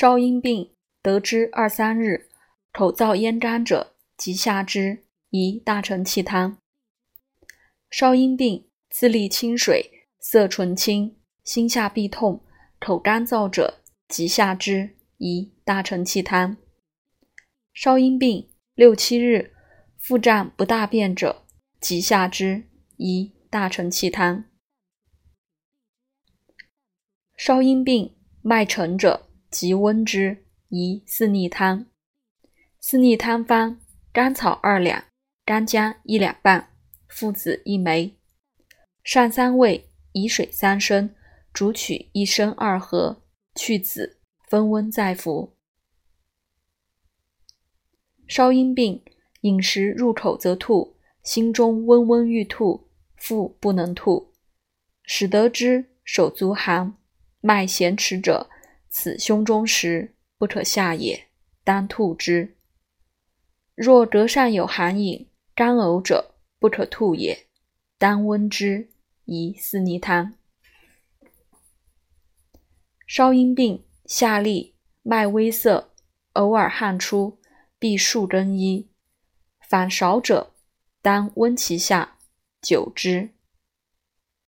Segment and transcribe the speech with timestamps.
[0.00, 2.28] 少阴病，得之二三日，
[2.72, 6.56] 口燥咽干者，即下之，宜大承气汤。
[7.90, 12.44] 少阴病，自利清水，色纯清，心下必痛，
[12.78, 16.56] 口干燥者，即下之，宜大承气汤。
[17.74, 19.52] 少阴病，六七日，
[19.96, 21.44] 腹胀不大便者，
[21.80, 22.68] 即下之，
[22.98, 24.44] 宜大承气汤。
[27.36, 31.86] 少阴病，脉沉者，即温之，宜四逆汤。
[32.80, 33.80] 四逆汤方：
[34.12, 35.04] 甘草二两，
[35.44, 36.70] 干姜一两半。
[37.08, 38.14] 附子一枚，
[39.02, 41.14] 上三味，以水三升，
[41.54, 43.22] 煮取一升二合，
[43.54, 45.56] 去子，分温再服。
[48.28, 49.02] 少阴病，
[49.40, 54.34] 饮食入口则吐，心中温温欲吐，腹不能吐，
[55.02, 56.94] 使得之手足寒，
[57.40, 58.50] 脉弦迟者，
[59.00, 61.28] 此胸中实，不可下也，
[61.62, 62.56] 当吐之。
[63.76, 66.34] 若膈上有寒饮，干呕者。
[66.58, 67.46] 不可吐也，
[67.96, 68.88] 当温之，
[69.26, 70.34] 宜四逆汤。
[73.06, 75.92] 少阴病，下利，脉微涩，
[76.32, 77.38] 偶尔汗出，
[77.78, 78.88] 必数更衣。
[79.60, 80.52] 反少者，
[81.00, 82.18] 当温其下，
[82.60, 83.30] 久之。